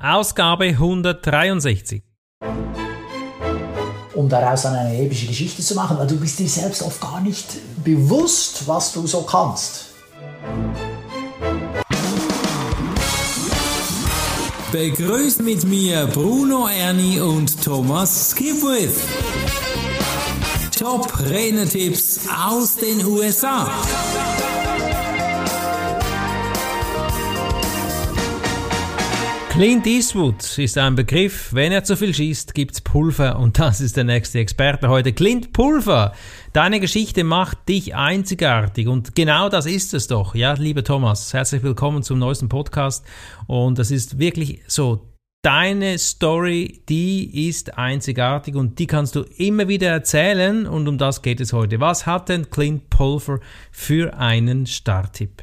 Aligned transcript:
Ausgabe 0.00 0.66
163. 0.66 2.04
Um 4.14 4.28
daraus 4.28 4.62
dann 4.62 4.76
eine 4.76 4.96
epische 4.96 5.26
Geschichte 5.26 5.60
zu 5.60 5.74
machen, 5.74 5.98
weil 5.98 6.06
du 6.06 6.16
bist 6.20 6.38
dir 6.38 6.48
selbst 6.48 6.82
oft 6.82 7.00
gar 7.00 7.20
nicht 7.20 7.46
bewusst, 7.82 8.68
was 8.68 8.92
du 8.92 9.08
so 9.08 9.22
kannst. 9.22 9.86
Begrüßt 14.70 15.42
mit 15.42 15.64
mir 15.64 16.06
Bruno 16.06 16.68
Ernie 16.68 17.18
und 17.18 17.60
Thomas 17.60 18.30
Skipwith. 18.30 19.00
Top 20.78 21.12
Rennertipps 21.28 22.20
aus 22.40 22.76
den 22.76 23.04
USA. 23.04 23.68
Clint 29.58 29.88
Eastwood 29.88 30.56
ist 30.56 30.78
ein 30.78 30.94
Begriff. 30.94 31.52
Wenn 31.52 31.72
er 31.72 31.82
zu 31.82 31.96
viel 31.96 32.14
schießt, 32.14 32.54
gibt's 32.54 32.80
Pulver. 32.80 33.40
Und 33.40 33.58
das 33.58 33.80
ist 33.80 33.96
der 33.96 34.04
nächste 34.04 34.38
Experte 34.38 34.88
heute. 34.88 35.12
Clint 35.12 35.52
Pulver. 35.52 36.12
Deine 36.52 36.78
Geschichte 36.78 37.24
macht 37.24 37.68
dich 37.68 37.96
einzigartig. 37.96 38.86
Und 38.86 39.16
genau 39.16 39.48
das 39.48 39.66
ist 39.66 39.94
es 39.94 40.06
doch. 40.06 40.36
Ja, 40.36 40.52
lieber 40.52 40.84
Thomas, 40.84 41.34
herzlich 41.34 41.64
willkommen 41.64 42.04
zum 42.04 42.20
neuesten 42.20 42.48
Podcast. 42.48 43.04
Und 43.48 43.80
das 43.80 43.90
ist 43.90 44.20
wirklich 44.20 44.60
so. 44.68 45.08
Deine 45.42 45.98
Story, 45.98 46.84
die 46.88 47.48
ist 47.48 47.76
einzigartig 47.76 48.54
und 48.54 48.78
die 48.78 48.86
kannst 48.86 49.16
du 49.16 49.22
immer 49.38 49.66
wieder 49.66 49.88
erzählen. 49.88 50.68
Und 50.68 50.86
um 50.86 50.98
das 50.98 51.20
geht 51.20 51.40
es 51.40 51.52
heute. 51.52 51.80
Was 51.80 52.06
hat 52.06 52.28
denn 52.28 52.48
Clint 52.48 52.90
Pulver 52.90 53.40
für 53.72 54.16
einen 54.16 54.66
Starttipp? 54.66 55.42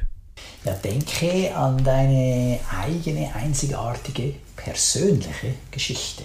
Ja, 0.64 0.72
denke 0.72 1.54
an 1.54 1.82
deine 1.84 2.58
eigene 2.70 3.34
einzigartige 3.34 4.34
persönliche 4.56 5.54
Geschichte. 5.70 6.24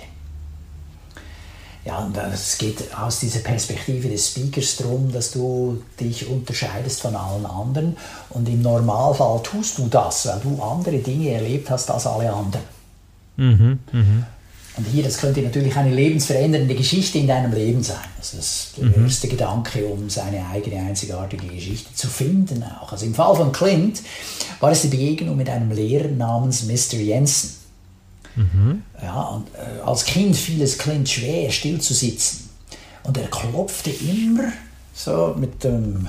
Ja, 1.83 1.97
und 1.99 2.15
es 2.15 2.57
geht 2.59 2.95
aus 2.95 3.19
dieser 3.19 3.39
Perspektive 3.39 4.07
des 4.07 4.27
Speakers 4.27 4.77
darum, 4.77 5.11
dass 5.11 5.31
du 5.31 5.83
dich 5.99 6.27
unterscheidest 6.27 7.01
von 7.01 7.15
allen 7.15 7.45
anderen. 7.45 7.97
Und 8.29 8.47
im 8.47 8.61
Normalfall 8.61 9.41
tust 9.41 9.79
du 9.79 9.87
das, 9.87 10.27
weil 10.27 10.39
du 10.41 10.61
andere 10.61 10.99
Dinge 10.99 11.31
erlebt 11.31 11.71
hast 11.71 11.89
als 11.89 12.05
alle 12.05 12.31
anderen. 12.31 12.65
Mhm, 13.37 13.79
mh. 13.91 14.27
Und 14.77 14.85
hier, 14.85 15.03
das 15.03 15.17
könnte 15.17 15.41
natürlich 15.41 15.75
eine 15.75 15.93
lebensverändernde 15.93 16.75
Geschichte 16.75 17.17
in 17.17 17.27
deinem 17.27 17.53
Leben 17.53 17.83
sein. 17.83 17.97
Also 18.17 18.37
das 18.37 18.45
ist 18.45 18.77
der 18.77 18.85
mhm. 18.85 19.03
erste 19.03 19.27
Gedanke, 19.27 19.85
um 19.85 20.09
seine 20.09 20.47
eigene 20.47 20.81
einzigartige 20.81 21.47
Geschichte 21.47 21.93
zu 21.93 22.07
finden 22.07 22.63
auch. 22.63 22.91
Also 22.91 23.05
im 23.05 23.13
Fall 23.13 23.35
von 23.35 23.51
Clint 23.51 24.01
war 24.61 24.71
es 24.71 24.83
die 24.83 24.87
Begegnung 24.87 25.35
mit 25.35 25.49
einem 25.49 25.71
Lehrer 25.71 26.07
namens 26.07 26.63
Mr. 26.63 26.99
Jensen. 26.99 27.57
Mhm. 28.35 28.83
Ja, 29.01 29.21
und 29.23 29.47
äh, 29.55 29.81
als 29.81 30.05
Kind 30.05 30.37
fiel 30.37 30.61
es 30.61 30.77
Clint 30.77 31.09
schwer, 31.09 31.51
still 31.51 31.81
zu 31.81 31.93
sitzen. 31.93 32.49
Und 33.03 33.17
er 33.17 33.27
klopfte 33.27 33.89
immer 33.89 34.53
so 34.93 35.35
mit 35.37 35.63
dem 35.65 36.07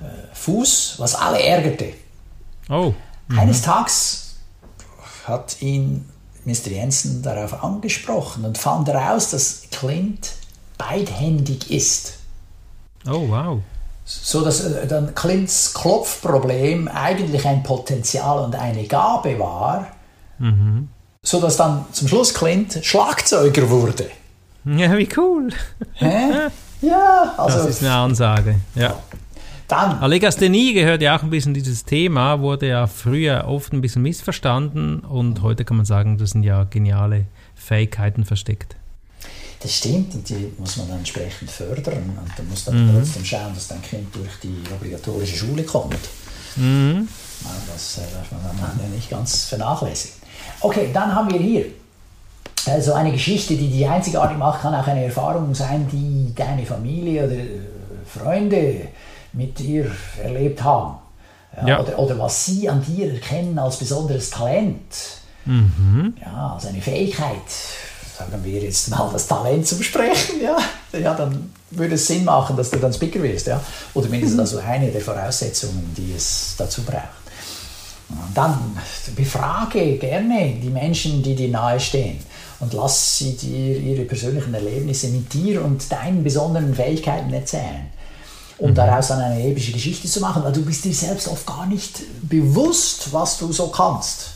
äh, 0.00 0.04
Fuß, 0.32 0.94
was 0.98 1.16
alle 1.16 1.42
ärgerte. 1.42 1.92
Oh. 2.68 2.94
Mhm. 3.26 3.38
Eines 3.38 3.62
Tages 3.62 4.36
hat 5.24 5.60
ihn 5.60 6.04
Mr. 6.44 6.70
Jensen 6.70 7.22
darauf 7.22 7.62
angesprochen 7.62 8.44
und 8.44 8.58
fand 8.58 8.88
heraus, 8.88 9.30
dass 9.30 9.62
Clint 9.70 10.32
beidhändig 10.78 11.70
ist. 11.70 12.18
Oh, 13.06 13.28
wow. 13.28 13.60
So 14.04 14.42
dass 14.44 14.64
äh, 14.64 14.86
dann 14.86 15.14
Clints 15.14 15.74
Klopfproblem 15.74 16.88
eigentlich 16.88 17.46
ein 17.46 17.62
Potenzial 17.62 18.40
und 18.40 18.54
eine 18.54 18.84
Gabe 18.84 19.38
war, 19.38 19.86
mhm. 20.38 20.88
so 21.22 21.40
dass 21.40 21.56
dann 21.56 21.86
zum 21.92 22.08
Schluss 22.08 22.34
Clint 22.34 22.80
Schlagzeuger 22.82 23.70
wurde. 23.70 24.10
Ja, 24.64 24.96
wie 24.96 25.08
cool. 25.16 25.50
Hä? 25.94 26.48
Ja, 26.82 27.34
also. 27.36 27.58
Das 27.58 27.66
ist 27.66 27.82
eine 27.82 27.92
Ansage, 27.92 28.56
ja. 28.74 28.94
Dann. 29.70 29.98
Allegasthenie 29.98 30.74
gehört 30.74 31.00
ja 31.00 31.16
auch 31.16 31.22
ein 31.22 31.30
bisschen 31.30 31.54
dieses 31.54 31.84
Thema, 31.84 32.40
wurde 32.40 32.68
ja 32.68 32.86
früher 32.88 33.44
oft 33.46 33.72
ein 33.72 33.80
bisschen 33.80 34.02
missverstanden 34.02 35.00
und 35.00 35.42
heute 35.42 35.64
kann 35.64 35.76
man 35.76 35.86
sagen, 35.86 36.18
das 36.18 36.30
sind 36.30 36.42
ja 36.42 36.64
geniale 36.64 37.26
Fähigkeiten 37.54 38.24
versteckt. 38.24 38.74
Das 39.62 39.76
stimmt 39.76 40.12
und 40.14 40.28
die 40.28 40.52
muss 40.58 40.76
man 40.76 40.88
dann 40.88 40.98
entsprechend 40.98 41.50
fördern 41.50 42.18
und 42.20 42.30
dann 42.36 42.48
muss 42.48 42.64
dann 42.64 42.86
mhm. 42.86 42.98
trotzdem 42.98 43.24
schauen, 43.24 43.54
dass 43.54 43.68
dein 43.68 43.82
Kind 43.82 44.14
durch 44.14 44.40
die 44.42 44.56
obligatorische 44.74 45.36
Schule 45.36 45.62
kommt. 45.62 45.98
Mhm. 46.56 47.06
Das 47.72 47.98
äh, 47.98 48.00
darf 48.12 48.32
man 48.32 48.40
dann 48.42 48.80
ja 48.82 48.88
nicht 48.94 49.08
ganz 49.08 49.44
vernachlässigen. 49.44 50.16
Okay, 50.60 50.90
dann 50.92 51.14
haben 51.14 51.30
wir 51.30 51.38
hier 51.38 51.66
also 52.66 52.92
eine 52.94 53.12
Geschichte, 53.12 53.56
die 53.56 53.68
die 53.68 53.86
einzigartig 53.86 54.36
macht, 54.36 54.62
kann 54.62 54.74
auch 54.74 54.86
eine 54.86 55.04
Erfahrung 55.04 55.54
sein, 55.54 55.86
die 55.90 56.34
deine 56.34 56.66
Familie 56.66 57.24
oder 57.24 57.36
äh, 57.36 57.60
Freunde 58.04 58.88
mit 59.32 59.58
dir 59.58 59.90
erlebt 60.22 60.62
haben. 60.62 60.98
Ja, 61.56 61.68
ja. 61.68 61.80
Oder, 61.80 61.98
oder, 61.98 62.18
was 62.18 62.46
sie 62.46 62.68
an 62.68 62.84
dir 62.84 63.12
erkennen 63.12 63.58
als 63.58 63.76
besonderes 63.76 64.30
Talent. 64.30 64.78
Mhm. 65.44 66.14
Ja, 66.20 66.54
als 66.54 66.66
eine 66.66 66.80
Fähigkeit. 66.80 67.36
Sagen 68.16 68.44
wir 68.44 68.60
jetzt 68.60 68.88
mal 68.90 69.08
das 69.12 69.26
Talent 69.26 69.66
zum 69.66 69.82
Sprechen, 69.82 70.42
ja, 70.42 70.56
ja 70.98 71.14
dann 71.14 71.52
würde 71.70 71.94
es 71.94 72.06
Sinn 72.06 72.24
machen, 72.24 72.56
dass 72.56 72.70
du 72.70 72.78
dann 72.78 72.92
Speaker 72.92 73.22
wirst. 73.22 73.46
Ja? 73.46 73.60
Oder 73.94 74.08
mindestens 74.08 74.52
mhm. 74.52 74.58
also 74.58 74.58
eine 74.58 74.90
der 74.90 75.00
Voraussetzungen, 75.00 75.94
die 75.96 76.12
es 76.14 76.54
dazu 76.58 76.82
braucht. 76.82 77.20
Und 78.10 78.36
dann 78.36 78.76
befrage 79.14 79.96
gerne 79.96 80.54
die 80.60 80.68
Menschen, 80.68 81.22
die 81.22 81.34
dir 81.34 81.48
nahestehen 81.48 82.18
und 82.58 82.74
lass 82.74 83.18
sie 83.18 83.36
dir 83.36 83.78
ihre 83.78 84.04
persönlichen 84.04 84.52
Erlebnisse 84.52 85.08
mit 85.08 85.32
dir 85.32 85.64
und 85.64 85.90
deinen 85.90 86.22
besonderen 86.22 86.74
Fähigkeiten 86.74 87.32
erzählen 87.32 87.86
um 88.60 88.70
mhm. 88.70 88.74
daraus 88.74 89.08
dann 89.08 89.20
eine 89.20 89.42
epische 89.42 89.72
Geschichte 89.72 90.06
zu 90.06 90.20
machen, 90.20 90.44
weil 90.44 90.52
du 90.52 90.64
bist 90.64 90.84
dir 90.84 90.94
selbst 90.94 91.28
oft 91.28 91.46
gar 91.46 91.66
nicht 91.66 92.00
bewusst, 92.22 93.12
was 93.12 93.38
du 93.38 93.52
so 93.52 93.68
kannst. 93.68 94.30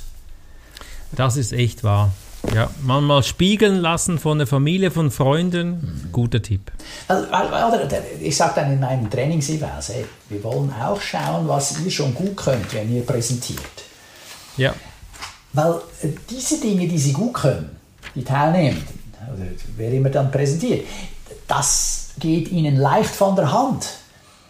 Das 1.12 1.36
ist 1.36 1.52
echt 1.52 1.84
wahr. 1.84 2.10
Ja, 2.52 2.68
manchmal 2.82 3.22
spiegeln 3.22 3.76
lassen 3.76 4.18
von 4.18 4.38
der 4.38 4.46
Familie, 4.46 4.90
von 4.90 5.10
Freunden, 5.10 5.70
mhm. 5.70 6.12
guter 6.12 6.42
Tipp. 6.42 6.72
Also, 7.08 7.26
ich 8.20 8.36
sage 8.36 8.52
dann 8.56 8.72
in 8.72 8.80
meinem 8.80 9.08
Trainingshinweis, 9.08 9.90
hey, 9.90 10.04
wir 10.28 10.44
wollen 10.44 10.72
auch 10.72 11.00
schauen, 11.00 11.48
was 11.48 11.78
ihr 11.80 11.90
schon 11.90 12.14
gut 12.14 12.36
könnt, 12.36 12.72
wenn 12.74 12.94
ihr 12.94 13.02
präsentiert. 13.04 13.60
Ja. 14.56 14.74
Weil 15.52 15.80
äh, 16.02 16.08
diese 16.28 16.60
Dinge, 16.60 16.86
die 16.86 16.98
sie 16.98 17.12
gut 17.12 17.34
können, 17.34 17.76
die 18.14 18.24
Teilnehmenden, 18.24 19.02
oder 19.34 19.46
wer 19.76 19.92
immer 19.92 20.10
dann 20.10 20.30
präsentiert, 20.30 20.86
das 21.48 22.10
geht 22.18 22.50
ihnen 22.52 22.76
leicht 22.76 23.14
von 23.14 23.36
der 23.36 23.50
Hand. 23.52 23.88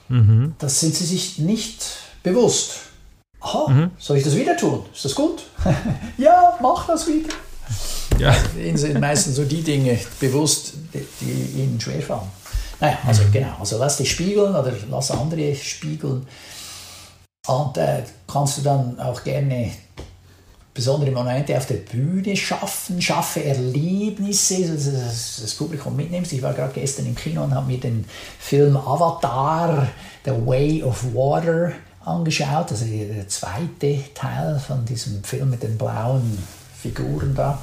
Mhm. 0.08 0.54
Das 0.58 0.80
sind 0.80 0.94
sie 0.94 1.04
sich 1.04 1.38
nicht 1.38 1.84
bewusst. 2.22 2.76
Aha, 3.40 3.68
mhm. 3.68 3.90
soll 3.98 4.18
ich 4.18 4.24
das 4.24 4.36
wieder 4.36 4.56
tun? 4.56 4.84
Ist 4.92 5.04
das 5.04 5.14
gut? 5.14 5.42
ja, 6.18 6.58
mach 6.62 6.86
das 6.86 7.06
wieder. 7.06 7.34
Ja. 8.18 8.34
Ihnen 8.58 8.76
sind 8.76 9.00
meistens 9.00 9.36
so 9.36 9.44
die 9.44 9.62
Dinge 9.62 9.98
bewusst, 10.20 10.74
die, 10.92 11.06
die 11.20 11.62
ihnen 11.62 11.80
schwerfallen. 11.80 12.28
Naja, 12.80 12.98
also 13.06 13.22
mhm. 13.24 13.32
genau, 13.32 13.56
also 13.58 13.78
lass 13.78 13.96
dich 13.96 14.10
spiegeln 14.10 14.54
oder 14.54 14.72
lass 14.90 15.10
andere 15.10 15.54
spiegeln. 15.54 16.26
Und 17.46 17.76
äh, 17.76 18.02
kannst 18.26 18.58
du 18.58 18.62
dann 18.62 18.98
auch 18.98 19.22
gerne 19.22 19.72
besondere 20.74 21.12
Momente 21.12 21.56
auf 21.56 21.66
der 21.66 21.76
Bühne 21.76 22.36
schaffen, 22.36 23.00
schaffe 23.00 23.44
Erlebnisse, 23.44 24.66
dass 24.66 25.40
das, 25.40 25.54
Publikum 25.54 25.94
mitnimmst. 25.94 26.32
Ich 26.32 26.42
war 26.42 26.52
gerade 26.52 26.72
gestern 26.74 27.06
im 27.06 27.14
Kino 27.14 27.44
und 27.44 27.54
habe 27.54 27.68
mir 27.68 27.78
den 27.78 28.04
Film 28.40 28.76
Avatar, 28.76 29.86
The 30.24 30.32
Way 30.32 30.82
of 30.82 31.04
Water 31.14 31.72
angeschaut, 32.04 32.72
also 32.72 32.84
der 32.84 33.28
zweite 33.28 34.00
Teil 34.14 34.58
von 34.58 34.84
diesem 34.84 35.22
Film 35.22 35.50
mit 35.50 35.62
den 35.62 35.78
blauen 35.78 36.38
Figuren 36.82 37.34
da, 37.34 37.58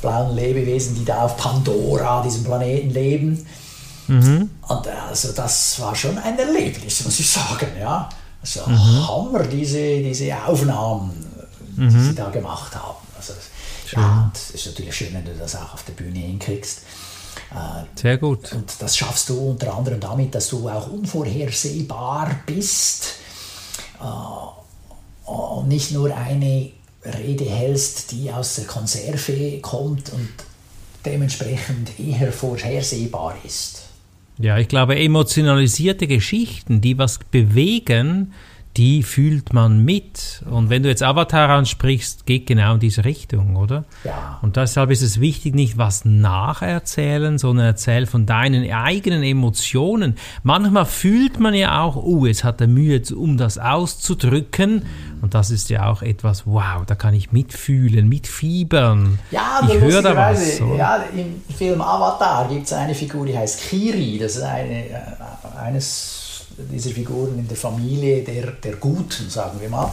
blauen 0.00 0.34
Lebewesen, 0.34 0.94
die 0.94 1.04
da 1.04 1.24
auf 1.24 1.36
Pandora, 1.36 2.22
diesem 2.22 2.44
Planeten 2.44 2.90
leben. 2.90 3.46
Mhm. 4.08 4.50
Und 4.66 4.88
also 4.88 5.32
das 5.32 5.78
war 5.80 5.94
schon 5.94 6.16
ein 6.18 6.38
Erlebnis, 6.38 7.04
muss 7.04 7.20
ich 7.20 7.30
sagen, 7.30 7.68
ja. 7.78 8.08
Also 8.40 8.66
mhm. 8.66 9.08
Hammer, 9.08 9.44
diese, 9.44 10.02
diese 10.02 10.34
Aufnahmen 10.44 11.31
mhm. 11.76 11.88
die 11.90 12.00
sie 12.00 12.14
da 12.14 12.30
gemacht 12.30 12.74
haben. 12.74 12.98
Also, 13.16 13.34
ja, 13.92 14.24
und 14.24 14.36
es 14.36 14.50
ist 14.50 14.66
natürlich 14.66 14.96
schön, 14.96 15.12
wenn 15.12 15.24
du 15.24 15.34
das 15.34 15.56
auch 15.56 15.74
auf 15.74 15.84
der 15.84 15.92
Bühne 15.92 16.18
hinkriegst. 16.18 16.82
Äh, 17.50 17.84
Sehr 17.94 18.18
gut. 18.18 18.52
Und 18.52 18.80
das 18.80 18.96
schaffst 18.96 19.28
du 19.28 19.50
unter 19.50 19.76
anderem 19.76 20.00
damit, 20.00 20.34
dass 20.34 20.48
du 20.48 20.68
auch 20.68 20.90
unvorhersehbar 20.90 22.40
bist 22.46 23.16
äh, 24.00 25.30
und 25.30 25.68
nicht 25.68 25.92
nur 25.92 26.14
eine 26.14 26.70
Rede 27.04 27.44
hältst, 27.44 28.12
die 28.12 28.30
aus 28.32 28.56
der 28.56 28.64
Konserve 28.64 29.58
kommt 29.60 30.12
und 30.12 30.28
dementsprechend 31.04 31.98
eher 31.98 32.32
vorhersehbar 32.32 33.36
ist. 33.44 33.82
Ja, 34.38 34.58
ich 34.58 34.68
glaube, 34.68 34.98
emotionalisierte 34.98 36.06
Geschichten, 36.06 36.80
die 36.80 36.96
was 36.98 37.18
bewegen, 37.18 38.32
die 38.76 39.02
fühlt 39.02 39.52
man 39.52 39.84
mit. 39.84 40.42
Und 40.50 40.70
wenn 40.70 40.82
du 40.82 40.88
jetzt 40.88 41.02
Avatar 41.02 41.50
ansprichst, 41.50 42.24
geht 42.24 42.46
genau 42.46 42.74
in 42.74 42.80
diese 42.80 43.04
Richtung, 43.04 43.56
oder? 43.56 43.84
Ja. 44.04 44.38
Und 44.40 44.56
deshalb 44.56 44.90
ist 44.90 45.02
es 45.02 45.20
wichtig, 45.20 45.54
nicht 45.54 45.76
was 45.76 46.04
nacherzählen, 46.04 47.36
sondern 47.38 47.66
erzähl 47.66 48.06
von 48.06 48.24
deinen 48.24 48.70
eigenen 48.72 49.22
Emotionen. 49.22 50.16
Manchmal 50.42 50.86
fühlt 50.86 51.38
man 51.38 51.52
ja 51.54 51.82
auch, 51.82 51.96
oh, 51.96 52.24
es 52.24 52.44
hat 52.44 52.60
er 52.62 52.66
Mühe, 52.66 53.02
um 53.14 53.36
das 53.36 53.58
auszudrücken. 53.58 54.86
Und 55.20 55.34
das 55.34 55.50
ist 55.50 55.68
ja 55.68 55.90
auch 55.90 56.02
etwas, 56.02 56.46
wow, 56.46 56.84
da 56.86 56.94
kann 56.94 57.14
ich 57.14 57.30
mitfühlen, 57.30 58.08
mitfiebern. 58.08 59.18
Ja, 59.30 59.60
ich 59.68 59.80
höre 59.80 60.02
da 60.02 60.16
was. 60.16 60.60
oder? 60.62 60.76
Ja, 60.76 61.04
im 61.14 61.42
Film 61.54 61.80
Avatar 61.82 62.48
gibt 62.48 62.66
es 62.66 62.72
eine 62.72 62.94
Figur, 62.94 63.26
die 63.26 63.36
heißt 63.36 63.60
Kiri. 63.60 64.18
Das 64.18 64.36
ist 64.36 64.42
eine, 64.42 64.88
äh, 64.88 64.94
eines 65.62 66.21
dieser 66.70 66.90
Figuren 66.90 67.38
in 67.38 67.48
der 67.48 67.56
Familie 67.56 68.22
der, 68.22 68.52
der 68.52 68.72
Guten, 68.76 69.28
sagen 69.30 69.60
wir 69.60 69.68
mal. 69.68 69.92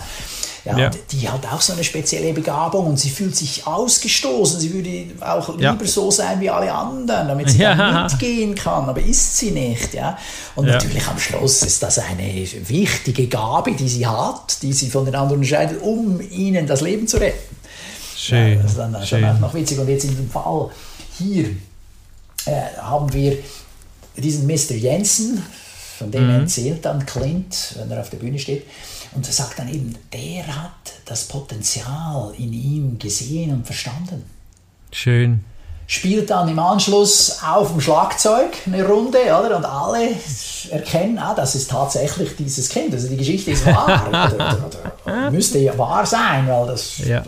Ja, 0.66 0.78
Ja. 0.78 0.92
Die 1.12 1.28
hat 1.30 1.46
auch 1.46 1.62
so 1.62 1.72
eine 1.74 1.84
spezielle 1.86 2.34
Begabung 2.34 2.88
und 2.88 3.00
sie 3.00 3.10
fühlt 3.10 3.36
sich 3.36 3.66
ausgestoßen. 3.66 4.60
Sie 4.60 4.74
würde 4.74 5.06
auch 5.26 5.58
Ja. 5.58 5.72
lieber 5.72 5.86
so 5.86 6.12
sein 6.12 6.40
wie 6.42 6.50
alle 6.50 6.72
anderen, 6.74 7.28
damit 7.30 7.50
sie 7.50 7.60
Ja. 7.64 8.04
mitgehen 8.04 8.56
kann, 8.56 8.90
aber 8.90 9.02
ist 9.02 9.38
sie 9.38 9.52
nicht. 9.52 9.94
Ja? 9.94 10.18
Und 10.56 10.66
natürlich 10.68 11.08
am 11.08 11.18
Schluss 11.18 11.64
ist 11.64 11.82
das 11.82 11.98
eine 12.00 12.24
wichtige 12.68 13.28
Gabe, 13.28 13.72
die 13.74 13.88
sie 13.88 14.06
hat, 14.06 14.62
die 14.62 14.74
sie 14.74 14.90
von 14.90 15.06
den 15.06 15.16
anderen 15.16 15.40
unterscheidet, 15.40 15.82
um 15.82 16.20
ihnen 16.30 16.68
das 16.68 16.82
Leben 16.82 17.08
zu 17.08 17.18
retten. 17.18 17.56
Schön. 18.18 18.62
Das 18.62 18.72
ist 18.72 18.78
dann 18.78 18.94
schon 18.96 19.06
schön. 19.20 19.24
auch 19.30 19.40
noch 19.40 19.54
witzig. 19.54 19.80
Und 19.80 19.88
jetzt 19.88 20.04
in 20.04 20.16
dem 20.18 20.30
Fall 20.30 20.70
hier 21.18 21.52
äh, 22.46 22.52
haben 22.82 23.12
wir 23.14 23.38
diesen 24.18 24.46
Mr. 24.46 24.76
Jensen, 24.76 25.42
von 26.00 26.10
dem 26.12 26.24
Mhm. 26.34 26.42
erzählt 26.42 26.84
dann 26.86 27.06
Clint, 27.06 27.76
wenn 27.78 27.92
er 27.92 28.00
auf 28.02 28.10
der 28.10 28.18
Bühne 28.18 28.40
steht, 28.40 28.66
und 29.14 29.28
er 29.28 29.34
sagt 29.34 29.60
dann 29.60 29.68
eben, 29.70 29.96
der 30.14 30.48
hat 30.48 30.72
das 31.06 31.26
Potenzial 31.26 32.34
in 32.38 32.54
ihm 32.54 32.98
gesehen 33.00 33.52
und 33.54 33.66
verstanden. 33.66 34.24
Schön. 34.92 35.44
Spielt 35.88 36.30
dann 36.30 36.48
im 36.48 36.60
Anschluss 36.60 37.40
auf 37.44 37.72
dem 37.72 37.82
Schlagzeug 37.82 38.52
eine 38.68 38.86
Runde, 38.88 39.18
oder? 39.24 39.58
Und 39.58 39.66
alle 39.66 40.10
erkennen, 40.70 41.18
ah, 41.18 41.34
das 41.34 41.56
ist 41.56 41.72
tatsächlich 41.72 42.36
dieses 42.36 42.70
Kind. 42.70 42.94
Also 42.94 43.08
die 43.08 43.18
Geschichte 43.18 43.50
ist 43.52 43.66
wahr. 43.66 44.06
oder, 44.10 44.36
oder, 44.36 44.70
oder, 45.06 45.32
müsste 45.32 45.58
ja 45.58 45.76
wahr 45.78 46.06
sein, 46.06 46.48
weil 46.48 46.68
das 46.68 47.00
Ja. 47.00 47.22
äh, 47.22 47.24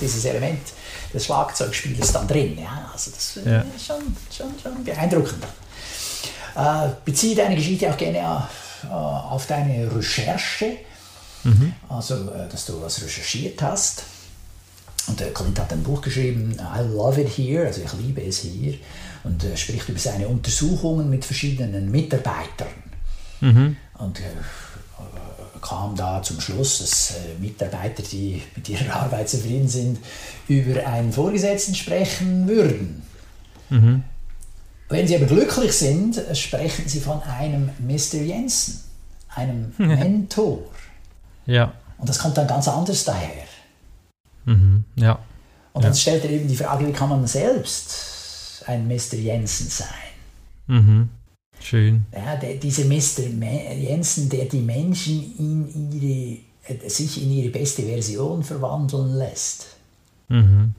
dieses 0.00 0.24
Element 0.26 0.60
des 1.14 1.24
Schlagzeugspiels 1.24 2.12
dann 2.12 2.28
drin. 2.28 2.58
Ja, 2.60 2.90
also 2.92 3.10
das 3.12 3.38
äh, 3.38 3.50
Ja. 3.50 3.64
ist 3.74 3.86
schon, 3.86 3.96
schon, 4.30 4.48
schon 4.62 4.84
beeindruckend. 4.84 5.42
Äh, 6.56 6.88
beziehe 7.04 7.36
deine 7.36 7.54
Geschichte 7.54 7.90
auch 7.90 7.96
gerne 7.98 8.18
äh, 8.18 8.86
auf 8.88 9.46
deine 9.46 9.94
Recherche, 9.94 10.78
also 11.88 12.14
äh, 12.14 12.48
dass 12.50 12.64
du 12.66 12.80
was 12.80 13.02
recherchiert 13.02 13.60
hast. 13.60 14.04
Und 15.06 15.20
der 15.20 15.32
Clint 15.32 15.58
hat 15.60 15.72
ein 15.72 15.82
Buch 15.82 16.00
geschrieben, 16.00 16.56
I 16.58 16.80
love 16.80 17.20
it 17.20 17.28
here, 17.28 17.66
also 17.66 17.82
ich 17.82 17.92
liebe 17.92 18.22
es 18.22 18.38
hier, 18.38 18.74
und 19.22 19.44
er 19.44 19.56
spricht 19.56 19.88
über 19.88 19.98
seine 19.98 20.26
Untersuchungen 20.26 21.08
mit 21.10 21.24
verschiedenen 21.24 21.90
Mitarbeitern. 21.90 22.68
Und 23.98 24.18
äh, 24.20 24.22
kam 25.60 25.94
da 25.94 26.22
zum 26.22 26.40
Schluss, 26.40 26.78
dass 26.78 27.10
äh, 27.16 27.38
Mitarbeiter, 27.40 28.02
die 28.02 28.42
mit 28.54 28.68
ihrer 28.68 28.94
Arbeit 28.96 29.28
zufrieden 29.28 29.68
sind, 29.68 29.98
über 30.48 30.86
einen 30.86 31.12
Vorgesetzten 31.12 31.74
sprechen 31.74 32.48
würden. 32.48 33.02
Wenn 34.88 35.06
sie 35.06 35.16
aber 35.16 35.26
glücklich 35.26 35.72
sind, 35.72 36.20
sprechen 36.34 36.88
sie 36.88 37.00
von 37.00 37.20
einem 37.22 37.70
Mr. 37.80 38.20
Jensen, 38.22 38.80
einem 39.34 39.72
Mentor. 39.78 40.58
Ja. 41.46 41.72
Und 41.98 42.08
das 42.08 42.18
kommt 42.18 42.36
dann 42.36 42.46
ganz 42.46 42.68
anders 42.68 43.04
daher. 43.04 43.44
Mhm. 44.44 44.84
Ja. 44.96 45.18
Und 45.72 45.84
dann 45.84 45.94
stellt 45.94 46.24
er 46.24 46.30
eben 46.30 46.48
die 46.48 46.56
Frage, 46.56 46.86
wie 46.86 46.92
kann 46.92 47.08
man 47.08 47.26
selbst 47.26 48.62
ein 48.66 48.86
Mr. 48.86 49.14
Jensen 49.14 49.68
sein? 49.68 49.86
Mhm. 50.68 51.08
Schön. 51.60 52.06
Ja, 52.12 52.36
der, 52.36 52.54
dieser 52.54 52.84
Mr. 52.84 53.26
Jensen, 53.74 54.28
der 54.28 54.44
die 54.44 54.60
Menschen 54.60 55.34
in 55.38 55.92
ihre, 55.92 56.38
äh, 56.68 56.88
sich 56.88 57.22
in 57.22 57.30
ihre 57.32 57.50
beste 57.50 57.82
Version 57.82 58.42
verwandeln 58.42 59.14
lässt. 59.16 59.66
Mhm. 60.28 60.74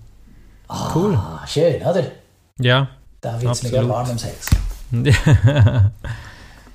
Ah, 0.68 0.92
Cool. 0.96 1.20
schön, 1.48 1.82
oder? 1.82 2.12
Ja. 2.60 2.90
Da 3.22 3.42
wird 3.42 3.54
es 3.54 3.64
mir 3.64 3.72
gerade 3.72 3.90
warm 3.90 4.08
ums 4.08 4.26
Herz. 4.26 4.48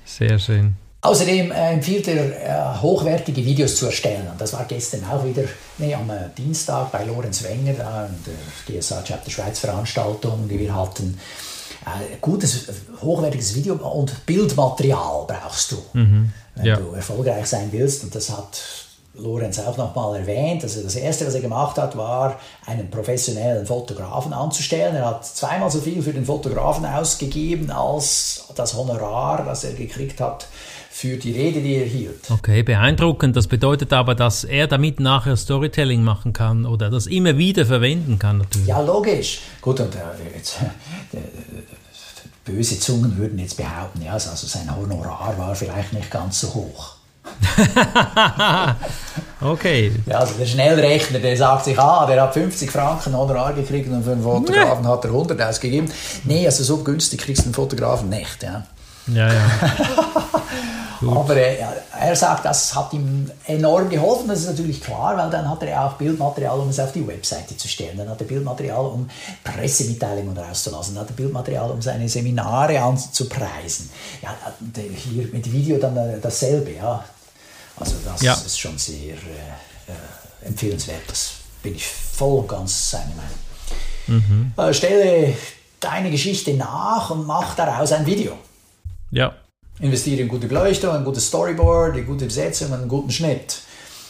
Sehr 0.05 0.37
schön. 0.39 0.75
Außerdem 1.03 1.51
äh, 1.51 1.73
empfiehlt 1.73 2.07
er, 2.07 2.75
äh, 2.75 2.81
hochwertige 2.81 3.43
Videos 3.43 3.75
zu 3.75 3.87
erstellen. 3.87 4.25
Und 4.31 4.39
das 4.39 4.53
war 4.53 4.63
gestern 4.63 5.03
auch 5.05 5.25
wieder 5.25 5.43
nee, 5.77 5.93
am 5.93 6.09
äh, 6.09 6.29
Dienstag 6.37 6.93
bei 6.93 7.03
Lorenz 7.03 7.43
Wenger, 7.43 7.73
da 7.73 8.05
in 8.05 8.15
der 8.25 8.79
GSA 8.79 9.01
Chapter 9.01 9.29
Schweiz 9.29 9.59
Veranstaltung, 9.59 10.47
die 10.47 10.59
wir 10.59 10.73
hatten. 10.73 11.19
Gutes, 12.21 12.67
hochwertiges 13.01 13.55
Video 13.55 13.75
und 13.75 14.25
Bildmaterial 14.25 15.25
brauchst 15.27 15.73
du, 15.73 15.77
wenn 15.91 16.31
ja. 16.63 16.77
du 16.77 16.93
erfolgreich 16.93 17.45
sein 17.45 17.67
willst. 17.73 18.05
Und 18.05 18.15
das 18.15 18.29
hat 18.29 18.57
Lorenz 19.15 19.59
auch 19.59 19.77
nochmal 19.77 20.21
erwähnt. 20.21 20.63
Also 20.63 20.81
das 20.81 20.95
Erste, 20.95 21.27
was 21.27 21.35
er 21.35 21.41
gemacht 21.41 21.77
hat, 21.77 21.95
war, 21.95 22.39
einen 22.65 22.89
professionellen 22.89 23.65
Fotografen 23.65 24.33
anzustellen. 24.33 24.95
Er 24.95 25.05
hat 25.05 25.25
zweimal 25.25 25.69
so 25.69 25.79
viel 25.79 26.01
für 26.01 26.13
den 26.13 26.25
Fotografen 26.25 26.85
ausgegeben, 26.85 27.69
als 27.69 28.45
das 28.55 28.73
Honorar, 28.75 29.45
das 29.45 29.63
er 29.63 29.73
gekriegt 29.73 30.19
hat 30.19 30.47
für 30.89 31.17
die 31.17 31.31
Rede, 31.31 31.61
die 31.61 31.75
er 31.75 31.85
hielt. 31.85 32.29
Okay, 32.29 32.63
beeindruckend. 32.63 33.35
Das 33.35 33.47
bedeutet 33.47 33.93
aber, 33.93 34.15
dass 34.15 34.43
er 34.43 34.67
damit 34.67 34.99
nachher 34.99 35.35
Storytelling 35.35 36.03
machen 36.03 36.33
kann 36.33 36.65
oder 36.65 36.89
das 36.89 37.07
immer 37.07 37.37
wieder 37.37 37.65
verwenden 37.65 38.19
kann 38.19 38.39
natürlich. 38.39 38.67
Ja, 38.67 38.79
logisch. 38.81 39.39
Gut, 39.61 39.79
und 39.79 39.95
äh, 39.95 39.99
jetzt, 40.35 40.57
äh, 41.13 41.17
böse 42.45 42.79
Zungen 42.79 43.17
würden 43.17 43.39
jetzt 43.39 43.57
behaupten, 43.57 44.01
ja, 44.03 44.13
also 44.13 44.47
sein 44.47 44.75
Honorar 44.75 45.35
war 45.37 45.55
vielleicht 45.55 45.93
nicht 45.93 46.11
ganz 46.11 46.39
so 46.39 46.53
hoch. 46.53 46.95
Okay. 49.43 49.91
Ja, 50.05 50.19
also 50.19 50.35
der 50.35 50.45
Schnellrechner, 50.45 51.19
der 51.19 51.35
sagt 51.35 51.65
sich, 51.65 51.77
ah, 51.77 52.05
der 52.05 52.21
hat 52.21 52.33
50 52.33 52.71
Franken 52.71 53.15
Honorar 53.15 53.53
gekriegt 53.53 53.91
und 53.91 54.03
für 54.03 54.13
einen 54.13 54.23
Fotografen 54.23 54.87
hat 54.87 55.03
er 55.03 55.11
100 55.11 55.41
ausgegeben. 55.41 55.91
Nee, 56.23 56.45
also 56.45 56.63
so 56.63 56.77
günstig 56.77 57.19
kriegst 57.19 57.41
du 57.41 57.47
einen 57.47 57.53
Fotografen 57.53 58.09
nicht. 58.09 58.41
Ja. 58.41 58.63
Ja, 59.07 59.33
ja. 59.33 59.41
Aber 61.11 61.35
äh, 61.35 61.59
ja, 61.59 61.73
er 61.99 62.15
sagt, 62.15 62.45
das 62.45 62.73
hat 62.73 62.93
ihm 62.93 63.29
enorm 63.45 63.89
geholfen. 63.89 64.29
Das 64.29 64.39
ist 64.39 64.47
natürlich 64.47 64.81
klar, 64.81 65.17
weil 65.17 65.29
dann 65.29 65.49
hat 65.49 65.61
er 65.63 65.85
auch 65.85 65.93
Bildmaterial, 65.93 66.57
um 66.57 66.69
es 66.69 66.79
auf 66.79 66.93
die 66.93 67.05
Webseite 67.05 67.57
zu 67.57 67.67
stellen. 67.67 67.97
Dann 67.97 68.07
hat 68.07 68.21
er 68.21 68.27
Bildmaterial, 68.27 68.85
um 68.85 69.09
Pressemitteilungen 69.43 70.37
rauszulassen. 70.37 70.95
Dann 70.95 71.03
hat 71.03 71.09
er 71.09 71.15
Bildmaterial, 71.15 71.71
um 71.71 71.81
seine 71.81 72.07
Seminare 72.07 72.79
anzupreisen. 72.79 73.89
Ja, 74.21 74.29
äh, 74.77 74.89
hier 74.95 75.27
mit 75.33 75.51
Video 75.51 75.77
dann 75.77 75.97
äh, 75.97 76.19
dasselbe. 76.21 76.71
Ja. 76.71 77.03
Also 77.77 77.95
das 78.05 78.21
Ja. 78.21 78.33
ist 78.33 78.59
schon 78.59 78.77
sehr 78.77 79.15
äh, 79.15 79.91
äh, 79.91 80.47
empfehlenswert. 80.47 81.01
Das 81.07 81.31
bin 81.61 81.75
ich 81.75 81.85
voll 81.87 82.39
und 82.39 82.47
ganz 82.47 82.91
seiner 82.91 83.11
Meinung. 83.15 84.53
Äh, 84.57 84.73
stelle 84.73 85.33
deine 85.79 86.11
Geschichte 86.11 86.53
nach 86.53 87.09
und 87.09 87.25
mach 87.25 87.55
daraus 87.55 87.91
ein 87.91 88.05
Video. 88.05 88.37
Ja. 89.11 89.33
Investiere 89.79 90.21
in 90.21 90.27
gute 90.27 90.47
Beleuchtung, 90.47 90.91
ein 90.91 91.03
gutes 91.03 91.27
Storyboard, 91.27 91.93
eine 91.93 92.03
gute 92.03 92.25
Besetzung, 92.25 92.73
einen 92.73 92.87
guten 92.87 93.09
Schnitt. 93.11 93.59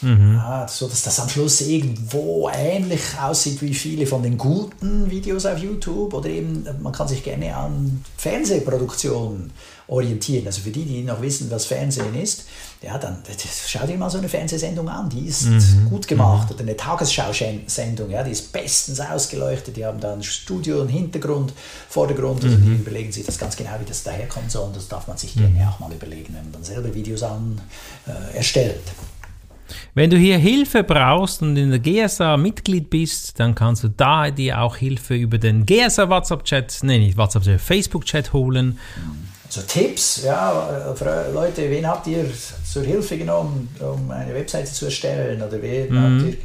Ja, 0.04 0.66
so 0.68 0.88
dass 0.88 1.02
das 1.02 1.18
am 1.20 1.28
Schluss 1.28 1.60
irgendwo 1.60 2.50
ähnlich 2.52 3.02
aussieht 3.20 3.60
wie 3.62 3.74
viele 3.74 4.06
von 4.06 4.22
den 4.22 4.38
guten 4.38 5.10
Videos 5.10 5.46
auf 5.46 5.58
YouTube 5.58 6.14
oder 6.14 6.28
eben 6.28 6.66
man 6.80 6.92
kann 6.92 7.08
sich 7.08 7.22
gerne 7.22 7.56
an 7.56 8.04
Fernsehproduktionen 8.16 9.52
orientieren. 9.86 10.46
Also 10.46 10.62
für 10.62 10.70
die, 10.70 10.84
die 10.84 11.02
noch 11.02 11.20
wissen, 11.20 11.50
was 11.50 11.66
Fernsehen 11.66 12.14
ist, 12.14 12.44
ja, 12.82 12.98
dann 12.98 13.18
schau 13.66 13.86
dir 13.86 13.96
mal 13.96 14.10
so 14.10 14.18
eine 14.18 14.28
Fernsehsendung 14.28 14.88
an, 14.88 15.08
die 15.08 15.26
ist 15.26 15.46
gut 15.88 16.06
gemacht. 16.08 16.50
Oder 16.50 16.60
eine 16.60 16.76
Tagesschau-Sendung, 16.76 18.10
ja, 18.10 18.22
die 18.22 18.30
ist 18.30 18.52
bestens 18.52 19.00
ausgeleuchtet, 19.00 19.76
die 19.76 19.84
haben 19.84 20.00
da 20.00 20.12
ein 20.12 20.22
Studio, 20.22 20.80
einen 20.80 20.88
Hintergrund, 20.88 21.52
Vordergrund, 21.88 22.44
also 22.44 22.56
die 22.56 22.74
überlegen 22.74 23.12
sich 23.12 23.24
das 23.24 23.38
ganz 23.38 23.56
genau, 23.56 23.72
wie 23.80 23.84
das 23.86 24.02
daherkommen 24.02 24.50
soll 24.50 24.66
und 24.66 24.76
das 24.76 24.88
darf 24.88 25.06
man 25.06 25.16
sich 25.16 25.34
gerne 25.34 25.68
auch 25.68 25.80
mal 25.80 25.92
überlegen, 25.92 26.34
wenn 26.34 26.44
man 26.44 26.52
dann 26.52 26.64
selber 26.64 26.94
Videos 26.94 27.22
an 27.22 27.60
äh, 28.06 28.36
erstellt. 28.36 28.82
Wenn 29.94 30.10
du 30.10 30.16
hier 30.16 30.38
Hilfe 30.38 30.84
brauchst 30.84 31.42
und 31.42 31.56
in 31.56 31.70
der 31.70 31.78
GSA 31.78 32.36
Mitglied 32.36 32.90
bist, 32.90 33.38
dann 33.40 33.54
kannst 33.54 33.84
du 33.84 33.88
da 33.88 34.30
dir 34.30 34.60
auch 34.60 34.76
Hilfe 34.76 35.14
über 35.14 35.38
den 35.38 35.66
GSA 35.66 36.08
WhatsApp-Chat, 36.08 36.78
nee, 36.82 36.98
nicht 36.98 37.16
WhatsApp, 37.16 37.60
Facebook-Chat 37.60 38.32
holen. 38.32 38.78
Also 39.46 39.62
Tipps, 39.62 40.22
ja, 40.24 40.94
Leute, 41.32 41.70
wen 41.70 41.86
habt 41.86 42.06
ihr 42.06 42.24
zur 42.64 42.82
Hilfe 42.82 43.16
genommen, 43.16 43.68
um 43.80 44.10
eine 44.10 44.34
Webseite 44.34 44.72
zu 44.72 44.86
erstellen? 44.86 45.40
Oder 45.42 45.62
wen 45.62 46.02
habt 46.02 46.32
ihr 46.32 46.36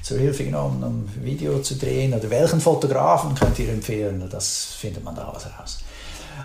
zur 0.00 0.18
Hilfe 0.18 0.44
genommen, 0.44 0.82
um 0.82 1.04
ein 1.04 1.24
Video 1.24 1.58
zu 1.60 1.76
drehen? 1.76 2.14
Oder 2.14 2.30
welchen 2.30 2.60
Fotografen 2.60 3.34
könnt 3.34 3.58
ihr 3.58 3.68
empfehlen? 3.68 4.22
Das 4.30 4.76
findet 4.78 5.04
man 5.04 5.14
da 5.14 5.30
was 5.34 5.46
raus. 5.58 5.78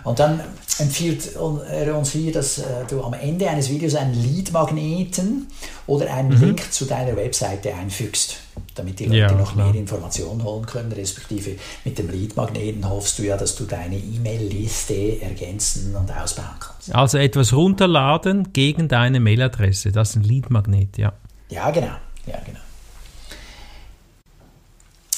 Und 0.04 0.18
dann 0.18 0.40
empfiehlt 0.78 1.34
er 1.34 1.96
uns 1.96 2.12
hier, 2.12 2.32
dass 2.32 2.58
äh, 2.58 2.62
du 2.88 3.02
am 3.02 3.12
Ende 3.12 3.48
eines 3.48 3.68
Videos 3.68 3.94
einen 3.94 4.14
Lead-Magneten 4.14 5.46
oder 5.86 6.12
einen 6.12 6.30
mhm. 6.30 6.40
Link 6.40 6.72
zu 6.72 6.84
deiner 6.86 7.16
Webseite 7.16 7.74
einfügst, 7.74 8.36
damit 8.74 8.98
die 8.98 9.04
Leute 9.04 9.18
ja, 9.18 9.32
noch 9.32 9.52
klar. 9.52 9.70
mehr 9.70 9.80
Informationen 9.80 10.42
holen 10.42 10.66
können, 10.66 10.92
respektive 10.92 11.56
mit 11.84 11.98
dem 11.98 12.10
Lead-Magneten 12.10 12.88
hoffst 12.88 13.18
du 13.18 13.24
ja, 13.24 13.36
dass 13.36 13.56
du 13.56 13.64
deine 13.64 13.96
E-Mail-Liste 13.96 15.20
ergänzen 15.20 15.94
und 15.96 16.10
ausbauen 16.10 16.48
kannst. 16.58 16.94
Also 16.94 17.18
etwas 17.18 17.52
runterladen 17.52 18.52
gegen 18.52 18.88
deine 18.88 19.20
Mailadresse, 19.20 19.92
das 19.92 20.10
ist 20.10 20.16
ein 20.16 20.22
Lead-Magnet, 20.22 20.96
ja. 20.98 21.12
Ja, 21.50 21.70
genau. 21.70 21.96
Ja, 22.26 22.38
genau. 22.44 22.60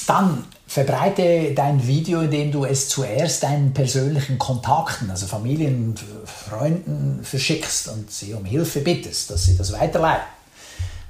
Dann 0.06 0.44
verbreite 0.72 1.52
dein 1.54 1.86
Video, 1.86 2.22
indem 2.22 2.50
du 2.50 2.64
es 2.64 2.88
zuerst 2.88 3.42
deinen 3.42 3.74
persönlichen 3.74 4.38
Kontakten, 4.38 5.10
also 5.10 5.26
Familien 5.26 5.90
und 5.90 6.00
Freunden 6.24 7.22
verschickst 7.22 7.88
und 7.88 8.10
sie 8.10 8.32
um 8.32 8.46
Hilfe 8.46 8.80
bittest, 8.80 9.30
dass 9.30 9.44
sie 9.44 9.54
das 9.54 9.70
weiterleiten. 9.74 10.24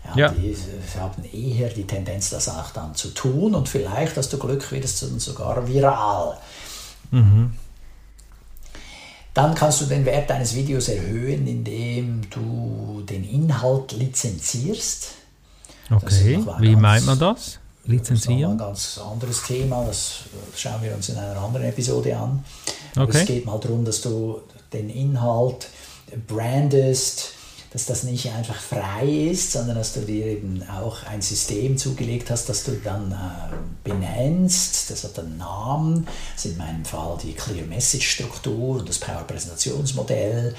Ja, 0.05 0.17
ja. 0.17 0.29
Die 0.31 0.57
haben 0.99 1.23
eher 1.33 1.69
die 1.69 1.87
Tendenz, 1.87 2.31
das 2.31 2.49
auch 2.49 2.71
dann 2.71 2.97
zu 2.97 3.11
tun 3.11 3.55
und 3.55 3.69
vielleicht, 3.69 4.17
dass 4.17 4.29
du 4.29 4.37
Glück 4.37 4.69
wirst, 4.73 4.99
sogar 4.99 5.69
viral. 5.69 6.37
Mhm. 7.13 7.53
Dann 9.33 9.55
kannst 9.55 9.81
du 9.81 9.85
den 9.85 10.05
Wert 10.05 10.29
deines 10.29 10.57
Videos 10.57 10.89
erhöhen, 10.89 11.47
indem 11.47 12.29
du 12.31 13.05
den 13.09 13.23
Inhalt 13.23 13.93
lizenzierst. 13.93 15.13
Okay, 15.89 16.45
wie 16.59 16.75
meint 16.75 17.07
man 17.07 17.21
das? 17.21 17.61
Lizenzieren? 17.85 18.59
Das 18.59 18.79
ist 18.79 18.99
ein 18.99 19.03
ganz 19.03 19.13
anderes 19.13 19.43
Thema, 19.43 19.85
das 19.85 20.21
schauen 20.57 20.83
wir 20.83 20.95
uns 20.95 21.09
in 21.09 21.17
einer 21.17 21.41
anderen 21.41 21.67
Episode 21.67 22.17
an. 22.17 22.45
Okay. 22.97 23.19
Es 23.19 23.27
geht 23.27 23.47
mal 23.47 23.59
darum, 23.59 23.85
dass 23.85 24.01
du 24.01 24.41
den 24.73 24.89
Inhalt 24.91 25.69
brandest, 26.27 27.33
dass 27.73 27.87
das 27.87 28.03
nicht 28.03 28.31
einfach 28.31 28.61
frei 28.61 29.07
ist, 29.07 29.53
sondern 29.53 29.77
dass 29.77 29.95
du 29.95 30.01
dir 30.01 30.27
eben 30.27 30.63
auch 30.69 31.05
ein 31.05 31.23
System 31.23 31.79
zugelegt 31.79 32.31
hast, 32.31 32.49
das 32.51 32.65
du 32.65 32.73
dann 32.73 33.13
äh, 33.13 33.89
benennst. 33.89 34.91
Das 34.91 35.05
hat 35.05 35.19
einen 35.19 35.39
Namen. 35.39 36.07
Das 36.35 36.45
ist 36.45 36.53
in 36.53 36.59
meinem 36.59 36.85
Fall 36.85 37.17
die 37.23 37.33
Clear 37.33 37.67
Message 37.67 38.07
Struktur 38.07 38.81
und 38.81 38.89
das 38.89 38.99
Power 38.99 39.25
Präsentationsmodell. 39.27 40.55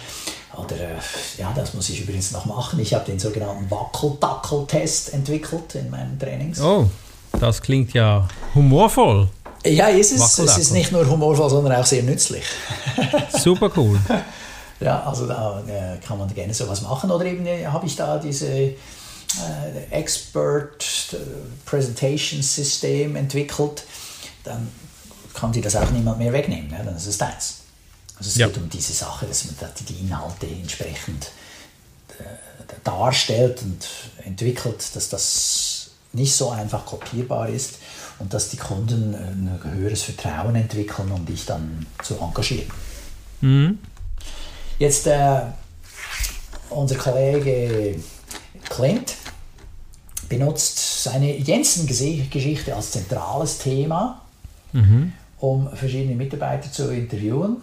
Oder 0.58 0.76
äh, 0.76 1.00
ja, 1.38 1.54
das 1.56 1.76
muss 1.76 1.90
ich 1.90 2.02
übrigens 2.02 2.32
noch 2.32 2.46
machen. 2.46 2.80
Ich 2.80 2.96
habe 2.96 3.06
den 3.06 3.20
sogenannten 3.20 3.70
Wackel-Dackel-Test 3.70 5.14
entwickelt 5.14 5.76
in 5.76 5.92
meinen 5.92 6.18
Trainings. 6.18 6.60
Oh, 6.62 6.90
das 7.48 7.62
klingt 7.62 7.94
ja 7.94 8.28
humorvoll. 8.56 9.28
Ja, 9.66 9.88
ist 9.88 10.12
es. 10.12 10.40
Es 10.40 10.58
ist 10.58 10.72
nicht 10.72 10.92
nur 10.92 11.08
humorvoll, 11.10 11.50
sondern 11.50 11.74
auch 11.74 11.86
sehr 11.86 12.04
nützlich. 12.04 12.44
Super 13.38 13.72
cool. 13.78 14.00
Ja, 14.80 15.02
also 15.04 15.26
da 15.28 15.64
äh, 15.66 15.98
kann 16.06 16.18
man 16.18 16.34
gerne 16.34 16.54
sowas 16.54 16.82
machen. 16.82 17.10
Oder 17.10 17.24
eben 17.24 17.46
äh, 17.46 17.66
habe 17.68 17.86
ich 17.86 17.96
da 17.96 18.18
diese 18.18 18.48
äh, 18.50 18.76
Expert 19.92 21.16
Presentation 21.66 22.42
System 22.42 23.16
entwickelt, 23.16 23.86
dann 24.44 24.68
kann 25.34 25.54
dir 25.54 25.62
das 25.62 25.78
auch 25.78 25.90
niemand 25.92 26.18
mehr 26.18 26.34
wegnehmen. 26.34 26.70
Ne? 26.70 26.82
Dann 26.84 26.98
ist 26.98 27.06
es 27.06 27.18
deins. 27.18 27.60
Also 28.18 28.28
es 28.28 28.36
ja. 28.36 28.48
geht 28.48 28.58
um 28.58 28.70
diese 28.70 28.92
Sache, 28.92 29.26
dass 29.26 29.46
man 29.46 29.56
die 29.88 29.94
Inhalte 30.02 30.48
entsprechend 30.48 31.32
darstellt 32.84 33.62
und 33.62 33.88
entwickelt, 34.26 34.96
dass 34.96 35.08
das 35.08 35.73
nicht 36.14 36.36
so 36.36 36.50
einfach 36.50 36.86
kopierbar 36.86 37.50
ist 37.50 37.80
und 38.20 38.34
dass 38.34 38.50
die 38.50 38.58
Kunden 38.58 39.16
ein 39.16 39.60
höheres 39.74 40.04
Vertrauen 40.04 40.56
entwickeln, 40.56 41.12
um 41.12 41.26
dich 41.26 41.46
dann 41.46 41.86
zu 42.04 42.18
engagieren. 42.20 42.70
Mhm. 43.42 43.80
Jetzt 44.80 45.08
äh, 45.08 45.42
unser 46.70 46.96
Kollege 46.96 48.00
Clint 48.70 49.16
benutzt 50.30 51.04
seine 51.04 51.36
Jensen-Geschichte 51.38 52.76
als 52.76 52.92
zentrales 52.92 53.58
Thema, 53.60 54.22
mhm. 54.72 55.14
um 55.40 55.70
verschiedene 55.76 56.16
Mitarbeiter 56.16 56.72
zu 56.72 56.92
interviewen 56.92 57.58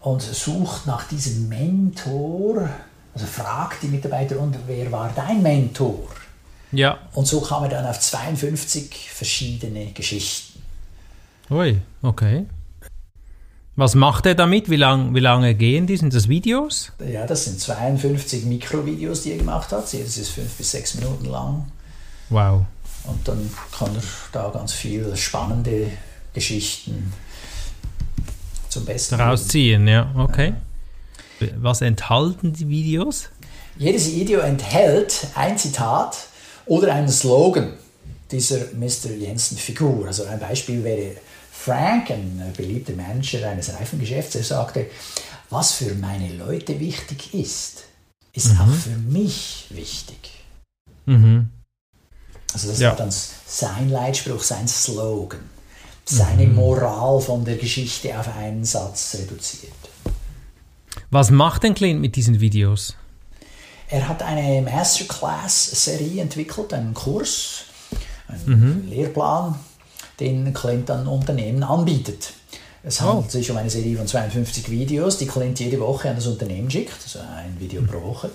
und 0.00 0.22
sucht 0.22 0.86
nach 0.86 1.08
diesem 1.08 1.48
Mentor, 1.48 2.68
also 3.14 3.26
fragt 3.26 3.82
die 3.82 3.88
Mitarbeiter, 3.88 4.38
und 4.38 4.56
wer 4.66 4.92
war 4.92 5.10
dein 5.14 5.42
Mentor? 5.42 6.08
Ja. 6.72 6.98
Und 7.14 7.26
so 7.26 7.40
kam 7.40 7.64
er 7.64 7.70
dann 7.70 7.86
auf 7.86 7.98
52 7.98 9.10
verschiedene 9.10 9.92
Geschichten. 9.92 10.62
Ui, 11.50 11.80
okay. 12.02 12.46
Was 13.76 13.94
macht 13.94 14.26
er 14.26 14.34
damit? 14.34 14.68
Wie, 14.68 14.76
lang, 14.76 15.14
wie 15.14 15.20
lange 15.20 15.54
gehen 15.54 15.86
die? 15.86 15.96
Sind 15.96 16.12
das 16.12 16.28
Videos? 16.28 16.92
Ja, 16.98 17.26
das 17.26 17.44
sind 17.44 17.60
52 17.60 18.44
Mikrovideos, 18.44 19.22
die 19.22 19.32
er 19.32 19.38
gemacht 19.38 19.70
hat. 19.70 19.90
Jedes 19.92 20.18
ist 20.18 20.30
fünf 20.30 20.52
bis 20.54 20.72
sechs 20.72 20.94
Minuten 20.96 21.26
lang. 21.26 21.70
Wow. 22.28 22.64
Und 23.04 23.26
dann 23.26 23.50
kann 23.76 23.94
er 23.94 24.02
da 24.32 24.50
ganz 24.50 24.72
viele 24.72 25.16
spannende 25.16 25.92
Geschichten 26.34 27.12
zum 28.68 28.84
Besten 28.84 29.14
rausziehen. 29.14 29.86
Ja, 29.86 30.12
okay. 30.16 30.54
Ja. 31.40 31.46
Was 31.58 31.80
enthalten 31.80 32.52
die 32.52 32.68
Videos? 32.68 33.30
Jedes 33.76 34.12
Video 34.12 34.40
enthält 34.40 35.28
ein 35.36 35.56
Zitat 35.56 36.27
oder 36.68 36.94
einen 36.94 37.08
Slogan 37.08 37.74
dieser 38.30 38.58
Mr. 38.74 39.10
Jensen-Figur. 39.18 40.06
Also 40.06 40.24
ein 40.24 40.38
Beispiel 40.38 40.84
wäre 40.84 41.16
Frank, 41.50 42.10
ein 42.10 42.52
beliebter 42.56 42.92
Manager 42.92 43.48
eines 43.48 43.72
Reifengeschäfts, 43.72 44.36
er 44.36 44.44
sagte, 44.44 44.86
was 45.50 45.72
für 45.72 45.94
meine 45.94 46.32
Leute 46.34 46.78
wichtig 46.78 47.34
ist, 47.34 47.84
ist 48.32 48.52
mhm. 48.52 48.60
auch 48.60 48.72
für 48.72 48.96
mich 48.96 49.66
wichtig. 49.70 50.18
Mhm. 51.06 51.48
Also 52.52 52.68
das 52.68 52.80
ja. 52.80 52.90
war 52.90 52.96
dann 52.96 53.10
sein 53.10 53.90
Leitspruch, 53.90 54.42
sein 54.42 54.68
Slogan, 54.68 55.40
seine 56.04 56.46
mhm. 56.46 56.54
Moral 56.54 57.20
von 57.20 57.44
der 57.44 57.56
Geschichte 57.56 58.18
auf 58.18 58.28
einen 58.36 58.64
Satz 58.64 59.16
reduziert. 59.18 59.72
Was 61.10 61.30
macht 61.30 61.62
denn 61.62 61.74
Clint 61.74 62.00
mit 62.00 62.16
diesen 62.16 62.40
Videos? 62.40 62.94
Er 63.90 64.06
hat 64.06 64.22
eine 64.22 64.60
Masterclass-Serie 64.62 66.20
entwickelt, 66.20 66.74
einen 66.74 66.92
Kurs, 66.92 67.64
einen 68.28 68.82
mhm. 68.82 68.88
Lehrplan, 68.88 69.58
den 70.20 70.52
Clint 70.52 70.90
an 70.90 71.06
Unternehmen 71.06 71.62
anbietet. 71.62 72.34
Es 72.82 73.00
handelt 73.00 73.26
oh. 73.28 73.30
sich 73.30 73.50
um 73.50 73.56
eine 73.56 73.70
Serie 73.70 73.96
von 73.96 74.06
52 74.06 74.70
Videos, 74.70 75.16
die 75.16 75.26
Clint 75.26 75.58
jede 75.58 75.80
Woche 75.80 76.10
an 76.10 76.16
das 76.16 76.26
Unternehmen 76.26 76.70
schickt, 76.70 77.02
also 77.02 77.20
ein 77.20 77.58
Video 77.58 77.82
pro 77.82 78.02
Woche. 78.02 78.30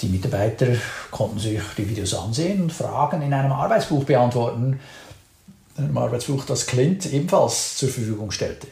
Die 0.00 0.08
Mitarbeiter 0.08 0.68
konnten 1.10 1.38
sich 1.38 1.60
die 1.76 1.88
Videos 1.88 2.14
ansehen 2.14 2.62
und 2.62 2.72
Fragen 2.72 3.22
in 3.22 3.32
einem 3.32 3.52
Arbeitsbuch 3.52 4.04
beantworten, 4.04 4.80
einem 5.76 5.98
Arbeitsbuch, 5.98 6.44
das 6.46 6.66
Clint 6.66 7.06
ebenfalls 7.12 7.76
zur 7.76 7.90
Verfügung 7.90 8.30
stellte. 8.30 8.66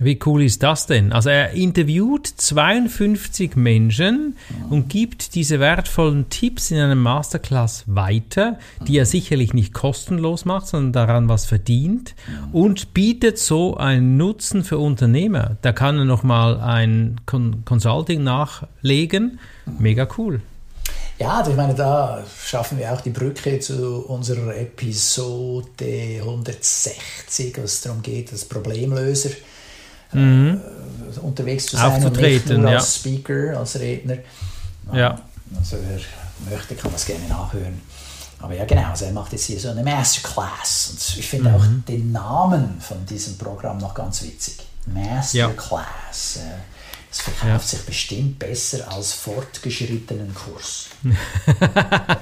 Wie 0.00 0.18
cool 0.26 0.42
ist 0.42 0.62
das 0.62 0.86
denn? 0.86 1.12
Also 1.12 1.28
er 1.28 1.52
interviewt 1.52 2.26
52 2.26 3.54
Menschen 3.54 4.36
und 4.68 4.88
gibt 4.88 5.36
diese 5.36 5.60
wertvollen 5.60 6.28
Tipps 6.30 6.72
in 6.72 6.78
einem 6.78 7.00
Masterclass 7.00 7.84
weiter, 7.86 8.58
die 8.88 8.98
er 8.98 9.06
sicherlich 9.06 9.54
nicht 9.54 9.72
kostenlos 9.72 10.44
macht, 10.44 10.66
sondern 10.66 10.92
daran 10.92 11.28
was 11.28 11.46
verdient 11.46 12.16
und 12.52 12.92
bietet 12.92 13.38
so 13.38 13.76
einen 13.76 14.16
Nutzen 14.16 14.64
für 14.64 14.78
Unternehmer. 14.78 15.56
Da 15.62 15.72
kann 15.72 15.96
er 15.96 16.04
nochmal 16.04 16.60
ein 16.60 17.20
Consulting 17.26 18.24
nachlegen. 18.24 19.38
Mega 19.78 20.08
cool. 20.18 20.40
Ja, 21.18 21.38
also 21.38 21.52
ich 21.52 21.56
meine, 21.56 21.74
da 21.74 22.24
schaffen 22.44 22.78
wir 22.78 22.92
auch 22.92 23.00
die 23.00 23.10
Brücke 23.10 23.60
zu 23.60 24.04
unserer 24.06 24.56
Episode 24.56 26.18
160, 26.20 27.56
was 27.62 27.82
darum 27.82 28.02
geht, 28.02 28.32
das 28.32 28.44
Problemlöser 28.44 29.30
mhm. 30.12 30.60
äh, 31.14 31.20
unterwegs 31.20 31.66
zu 31.66 31.76
sein 31.76 32.04
und 32.04 32.16
nicht 32.16 32.48
nur 32.48 32.70
ja. 32.70 32.78
als 32.78 32.96
Speaker, 32.96 33.58
als 33.58 33.78
Redner. 33.78 34.18
Ja. 34.92 35.20
Also 35.56 35.76
wer 35.80 36.00
möchte, 36.50 36.74
kann 36.74 36.92
das 36.92 37.06
gerne 37.06 37.26
nachhören. 37.28 37.80
Aber 38.40 38.54
ja, 38.54 38.64
genau, 38.66 38.90
also 38.90 39.06
er 39.06 39.12
macht 39.12 39.32
jetzt 39.32 39.46
hier 39.46 39.58
so 39.58 39.70
eine 39.70 39.82
Masterclass. 39.82 40.90
Und 40.90 41.18
ich 41.18 41.26
finde 41.26 41.50
mhm. 41.50 41.54
auch 41.56 41.64
den 41.88 42.12
Namen 42.12 42.80
von 42.80 43.06
diesem 43.06 43.38
Programm 43.38 43.78
noch 43.78 43.94
ganz 43.94 44.22
witzig. 44.22 44.58
Masterclass. 44.86 46.40
Ja. 46.40 46.73
Das 47.14 47.22
verkauft 47.22 47.46
ja. 47.46 47.58
sich 47.60 47.86
bestimmt 47.86 48.40
besser 48.40 48.90
als 48.90 49.12
fortgeschrittenen 49.12 50.34
Kurs. 50.34 50.88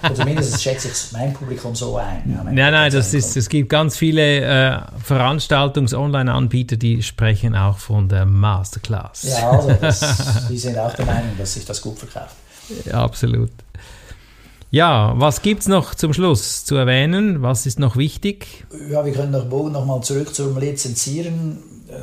Oder 0.05 0.15
zumindest 0.15 0.63
schätze 0.63 0.89
ich 0.89 1.13
mein 1.13 1.33
Publikum 1.33 1.75
so 1.75 1.97
ein. 1.97 2.31
Ja, 2.31 2.45
nein, 2.45 2.55
nein, 2.55 2.93
das 2.93 3.15
ist, 3.15 3.35
es 3.35 3.49
gibt 3.49 3.71
ganz 3.71 3.97
viele 3.97 4.43
äh, 4.43 4.81
Veranstaltungs-Online-Anbieter, 5.03 6.77
die 6.77 7.03
sprechen 7.03 7.57
auch 7.57 7.79
von 7.79 8.11
der 8.11 8.27
Masterclass. 8.27 9.23
Ja, 9.23 9.53
also 9.53 9.73
das, 9.81 10.47
die 10.51 10.59
sind 10.59 10.77
auch 10.77 10.93
der 10.93 11.07
Meinung, 11.07 11.39
dass 11.39 11.55
sich 11.55 11.65
das 11.65 11.81
gut 11.81 11.99
verkauft. 11.99 12.37
Ja, 12.85 13.03
absolut. 13.03 13.51
Ja, 14.71 15.15
was 15.17 15.41
gibt 15.41 15.63
es 15.63 15.69
noch 15.69 15.95
zum 15.95 16.13
Schluss 16.13 16.67
zu 16.67 16.77
erwähnen? 16.77 17.41
Was 17.41 17.65
ist 17.65 17.79
noch 17.79 17.97
wichtig? 17.97 18.67
Ja, 18.91 19.07
wir 19.07 19.15
können 19.15 19.33
noch, 19.33 19.47
noch 19.47 19.87
mal 19.87 20.03
zurück 20.03 20.35
zum 20.35 20.59
Lizenzieren 20.59 21.63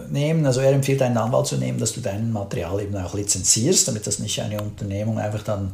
nehmen. 0.09 0.45
Also 0.45 0.61
er 0.61 0.71
empfiehlt 0.71 1.01
einen 1.01 1.17
Anwalt 1.17 1.47
zu 1.47 1.57
nehmen, 1.57 1.79
dass 1.79 1.93
du 1.93 2.01
dein 2.01 2.31
Material 2.31 2.81
eben 2.81 2.95
auch 2.97 3.13
lizenzierst, 3.13 3.87
damit 3.87 4.07
das 4.07 4.19
nicht 4.19 4.41
eine 4.41 4.61
Unternehmung 4.61 5.19
einfach 5.19 5.43
dann 5.43 5.71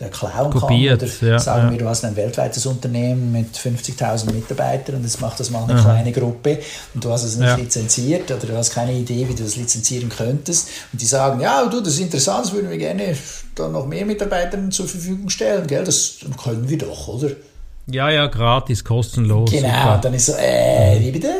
der 0.00 0.08
klauen 0.08 0.50
Kopiert, 0.50 1.00
kann. 1.00 1.08
Oder 1.08 1.32
ja, 1.32 1.38
sagen 1.38 1.66
ja. 1.66 1.70
wir, 1.72 1.78
du 1.78 1.88
hast 1.88 2.04
ein 2.04 2.16
weltweites 2.16 2.66
Unternehmen 2.66 3.32
mit 3.32 3.56
50.000 3.56 4.32
Mitarbeitern 4.32 4.96
und 4.96 5.02
jetzt 5.02 5.20
macht 5.20 5.40
das 5.40 5.50
mal 5.50 5.64
eine 5.64 5.80
kleine 5.80 6.12
Gruppe 6.12 6.58
und 6.94 7.04
du 7.04 7.10
hast 7.10 7.24
es 7.24 7.36
nicht 7.36 7.48
Ja. 7.48 7.56
lizenziert 7.56 8.30
oder 8.30 8.46
du 8.46 8.56
hast 8.56 8.72
keine 8.74 8.92
Idee, 8.92 9.28
wie 9.28 9.34
du 9.34 9.42
das 9.42 9.56
lizenzieren 9.56 10.08
könntest. 10.08 10.68
Und 10.92 11.00
die 11.00 11.06
sagen, 11.06 11.40
ja, 11.40 11.66
du, 11.66 11.80
das 11.80 11.94
ist 11.94 12.00
interessant, 12.00 12.46
das 12.46 12.52
würden 12.52 12.70
wir 12.70 12.78
gerne 12.78 13.16
dann 13.54 13.72
noch 13.72 13.86
mehr 13.86 14.06
Mitarbeitern 14.06 14.70
zur 14.70 14.86
Verfügung 14.86 15.28
stellen, 15.28 15.66
gell? 15.66 15.84
Das 15.84 16.16
können 16.42 16.68
wir 16.68 16.78
doch, 16.78 17.08
oder? 17.08 17.30
Ja, 17.90 18.10
ja, 18.10 18.26
gratis, 18.26 18.84
kostenlos. 18.84 19.50
Genau, 19.50 19.68
super. 19.68 20.00
dann 20.02 20.14
ist 20.14 20.26
so, 20.26 20.32
äh, 20.34 21.00
wie 21.00 21.10
bitte? 21.10 21.30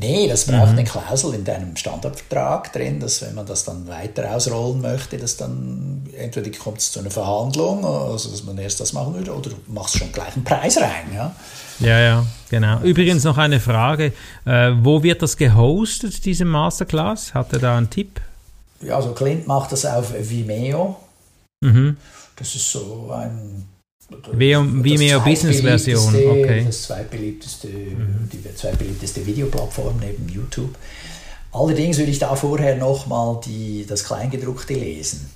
Nee, 0.00 0.28
das 0.28 0.46
braucht 0.46 0.68
eine 0.68 0.84
Klausel 0.84 1.34
in 1.34 1.44
deinem 1.44 1.76
Standardvertrag 1.76 2.72
drin, 2.72 3.00
dass 3.00 3.22
wenn 3.22 3.34
man 3.34 3.46
das 3.46 3.64
dann 3.64 3.88
weiter 3.88 4.34
ausrollen 4.34 4.80
möchte, 4.80 5.18
dass 5.18 5.36
dann 5.36 6.06
entweder 6.16 6.50
kommt 6.58 6.78
es 6.78 6.92
zu 6.92 7.00
einer 7.00 7.10
Verhandlung, 7.10 7.84
also 7.84 8.30
dass 8.30 8.44
man 8.44 8.58
erst 8.58 8.80
das 8.80 8.92
machen 8.92 9.14
würde, 9.14 9.34
oder 9.34 9.50
du 9.50 9.56
machst 9.66 9.98
schon 9.98 10.12
gleich 10.12 10.34
einen 10.34 10.44
Preis 10.44 10.78
rein. 10.78 11.12
Ja? 11.14 11.34
Ja, 11.80 12.00
ja, 12.00 12.26
genau. 12.50 12.80
Übrigens 12.80 13.24
noch 13.24 13.38
eine 13.38 13.60
Frage. 13.60 14.12
Äh, 14.44 14.72
wo 14.82 15.02
wird 15.02 15.22
das 15.22 15.36
gehostet, 15.36 16.24
diese 16.24 16.44
Masterclass? 16.44 17.34
Hat 17.34 17.52
er 17.52 17.58
da 17.58 17.76
einen 17.76 17.90
Tipp? 17.90 18.20
ja, 18.80 18.96
also 18.96 19.12
Clint 19.12 19.46
macht 19.46 19.72
das 19.72 19.84
auf 19.84 20.12
Vimeo. 20.12 20.96
Mhm. 21.60 21.96
Das 22.36 22.54
ist 22.54 22.70
so 22.70 23.10
ein 23.12 23.66
Vimeo- 24.10 24.64
das 24.64 24.84
Vimeo 24.84 25.20
Business 25.20 25.60
Version, 25.60 26.14
okay. 26.14 26.64
Das 26.64 26.82
zweitbeliebteste, 26.84 27.68
die 27.68 28.54
zweitbeliebteste 28.54 29.26
Videoplattform 29.26 29.98
neben 30.00 30.28
YouTube. 30.28 30.74
Allerdings 31.52 31.98
würde 31.98 32.10
ich 32.10 32.18
da 32.18 32.34
vorher 32.36 32.76
nochmal 32.76 33.40
das 33.86 34.04
Kleingedruckte 34.04 34.74
lesen. 34.74 35.30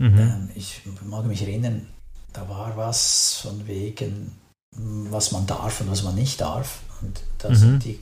Ähm, 0.00 0.48
Ich 0.54 0.80
mag 1.04 1.24
mich 1.26 1.42
erinnern, 1.42 1.86
da 2.32 2.48
war 2.48 2.76
was 2.76 3.40
von 3.42 3.66
wegen, 3.66 4.32
mm, 4.76 5.06
was 5.10 5.32
man 5.32 5.46
darf 5.46 5.80
und 5.80 5.90
was 5.90 6.02
man 6.02 6.14
nicht 6.14 6.40
darf. 6.40 6.80
Und 7.02 7.20
da 7.38 7.54
sind 7.54 7.84
die, 7.84 8.00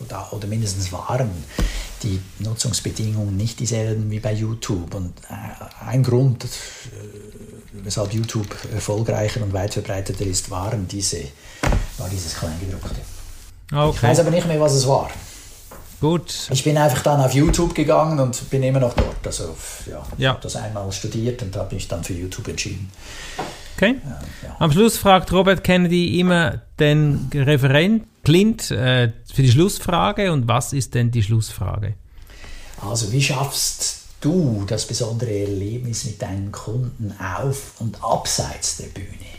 oder, 0.00 0.32
oder 0.32 0.46
mindestens 0.48 0.90
waren 0.92 1.30
die 2.02 2.20
Nutzungsbedingungen 2.40 3.36
nicht 3.36 3.60
dieselben 3.60 4.10
wie 4.10 4.20
bei 4.20 4.32
YouTube. 4.32 4.94
Und 4.94 5.12
äh, 5.28 5.84
ein 5.84 6.02
Grund, 6.02 6.44
äh, 6.44 6.48
weshalb 7.82 8.12
YouTube 8.12 8.48
erfolgreicher 8.72 9.42
und 9.42 9.52
weit 9.52 9.74
verbreiteter 9.74 10.24
ist, 10.24 10.50
waren 10.50 10.86
diese, 10.88 11.18
war 11.98 12.08
dieses 12.08 12.34
Kleingedruckte. 12.36 13.00
Ah, 13.72 13.90
Ich 13.92 14.02
weiß 14.02 14.18
Okay, 14.18 14.20
aber 14.20 14.30
nicht 14.36 14.46
mehr, 14.46 14.60
was 14.60 14.72
es 14.74 14.86
war. 14.86 15.10
gut. 16.00 16.48
Ich 16.50 16.62
bin 16.64 16.76
einfach 16.78 17.02
dann 17.02 17.20
auf 17.20 17.32
YouTube 17.34 17.74
gegangen 17.74 18.18
und 18.20 18.48
bin 18.50 18.62
immer 18.62 18.80
noch 18.80 18.94
dort. 18.94 19.26
Also 19.26 19.56
ja, 19.90 20.02
ich 20.16 20.22
Ja. 20.22 20.30
habe 20.30 20.40
das 20.42 20.56
einmal 20.56 20.90
studiert 20.92 21.42
und 21.42 21.56
habe 21.56 21.74
mich 21.74 21.88
dann 21.88 22.04
für 22.04 22.12
YouTube 22.14 22.48
entschieden. 22.48 22.90
Okay. 23.76 23.96
ja. 24.42 24.56
Am 24.58 24.72
Schluss 24.72 24.96
fragt 24.96 25.32
Robert 25.32 25.62
Kennedy 25.64 26.18
immer 26.18 26.62
den 26.78 27.28
Referent 27.34 28.04
Clint 28.24 28.70
äh, 28.70 29.12
für 29.32 29.42
die 29.42 29.50
Schlussfrage. 29.50 30.32
Und 30.32 30.48
was 30.48 30.72
ist 30.72 30.94
denn 30.94 31.10
die 31.10 31.22
Schlussfrage? 31.22 31.94
Also 32.80 33.12
wie 33.12 33.22
schaffst 33.22 34.05
du 34.20 34.64
das 34.66 34.86
besondere 34.86 35.30
Erlebnis 35.30 36.04
mit 36.04 36.22
deinen 36.22 36.52
Kunden 36.52 37.14
auf 37.20 37.80
und 37.80 38.02
abseits 38.02 38.78
der 38.78 38.86
Bühne? 38.86 39.36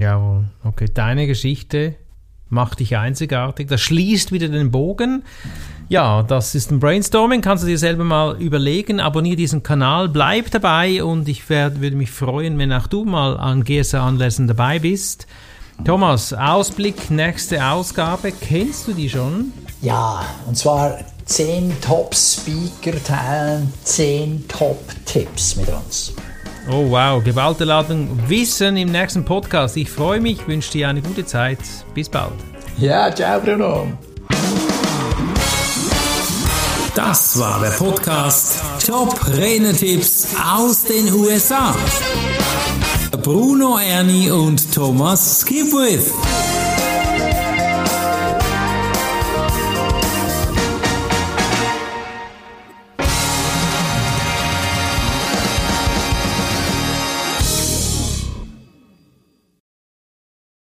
Jawohl. 0.00 0.44
Okay, 0.64 0.88
deine 0.92 1.26
Geschichte 1.26 1.96
macht 2.48 2.80
dich 2.80 2.96
einzigartig. 2.96 3.68
Das 3.68 3.80
schließt 3.80 4.30
wieder 4.30 4.48
den 4.48 4.70
Bogen. 4.70 5.24
Ja, 5.88 6.22
das 6.22 6.54
ist 6.54 6.70
ein 6.70 6.80
Brainstorming. 6.80 7.40
Kannst 7.40 7.64
du 7.64 7.68
dir 7.68 7.78
selber 7.78 8.04
mal 8.04 8.40
überlegen. 8.40 9.00
Abonniere 9.00 9.36
diesen 9.36 9.62
Kanal, 9.62 10.08
bleib 10.08 10.50
dabei 10.50 11.02
und 11.02 11.28
ich 11.28 11.48
werd, 11.48 11.80
würde 11.80 11.96
mich 11.96 12.10
freuen, 12.10 12.58
wenn 12.58 12.72
auch 12.72 12.86
du 12.86 13.04
mal 13.04 13.36
an 13.38 13.64
GSA-Anlässen 13.64 14.48
dabei 14.48 14.78
bist. 14.78 15.26
Thomas, 15.84 16.32
Ausblick, 16.32 17.10
nächste 17.10 17.64
Ausgabe. 17.66 18.32
Kennst 18.32 18.86
du 18.86 18.92
die 18.92 19.08
schon? 19.08 19.52
Ja, 19.80 20.24
und 20.46 20.56
zwar 20.56 20.98
10 21.24 21.80
Top-Speaker 21.80 23.02
teilen 23.04 23.72
10 23.84 24.46
Top-Tipps 24.48 25.56
mit 25.56 25.68
uns. 25.68 26.12
Oh 26.70 26.90
wow, 26.90 27.22
geballte 27.22 27.64
Ladung 27.64 28.08
Wissen 28.28 28.76
im 28.76 28.92
nächsten 28.92 29.24
Podcast. 29.24 29.76
Ich 29.76 29.90
freue 29.90 30.20
mich, 30.20 30.46
wünsche 30.46 30.72
dir 30.72 30.88
eine 30.88 31.02
gute 31.02 31.24
Zeit. 31.24 31.58
Bis 31.94 32.08
bald. 32.08 32.32
Ja, 32.78 33.12
ciao 33.14 33.40
Bruno. 33.40 33.86
Das 36.94 37.38
war 37.38 37.60
der 37.60 37.70
Podcast 37.70 38.60
Top 38.86 39.18
Renetipps 39.26 40.28
aus 40.54 40.84
den 40.84 41.12
USA. 41.12 41.74
Bruno 43.22 43.78
Ernie 43.78 44.30
und 44.30 44.72
Thomas 44.72 45.40
Skipwith. 45.40 46.12